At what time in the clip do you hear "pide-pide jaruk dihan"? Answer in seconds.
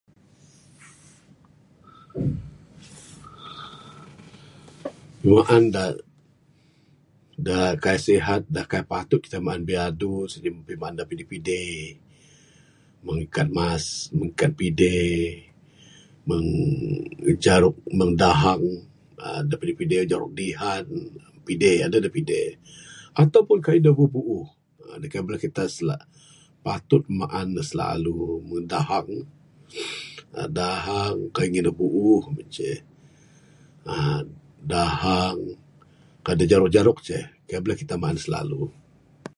19.61-20.85